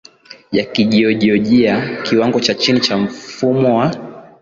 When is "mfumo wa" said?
2.97-3.91